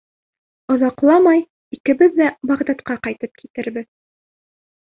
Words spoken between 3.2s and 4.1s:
китербеҙ.